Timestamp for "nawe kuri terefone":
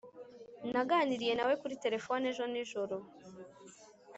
1.35-2.23